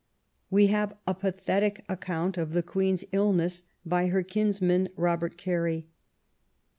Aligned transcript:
We 0.49 0.65
have 0.65 0.95
a 1.05 1.13
pathetic 1.13 1.85
account 1.87 2.35
of 2.35 2.53
the 2.53 2.63
Queen's 2.63 3.05
illness 3.11 3.61
by 3.85 4.07
her 4.07 4.23
kinsman, 4.23 4.89
Robert 4.95 5.37
Carey. 5.37 5.85